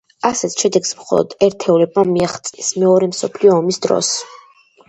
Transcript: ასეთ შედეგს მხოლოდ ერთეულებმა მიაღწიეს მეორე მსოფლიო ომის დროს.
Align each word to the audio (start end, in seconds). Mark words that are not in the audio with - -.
ასეთ 0.27 0.53
შედეგს 0.63 0.93
მხოლოდ 1.01 1.35
ერთეულებმა 1.47 2.05
მიაღწიეს 2.13 2.73
მეორე 2.85 3.11
მსოფლიო 3.13 3.55
ომის 3.59 3.81
დროს. 3.89 4.15